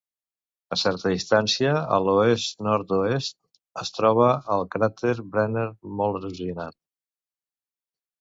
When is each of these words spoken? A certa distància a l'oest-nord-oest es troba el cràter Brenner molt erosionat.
A 0.75 0.77
certa 0.83 1.09
distància 1.15 1.73
a 1.97 1.99
l'oest-nord-oest 2.05 3.37
es 3.83 3.93
troba 3.97 4.29
el 4.55 4.65
cràter 4.77 5.13
Brenner 5.35 5.67
molt 6.01 6.19
erosionat. 6.21 6.77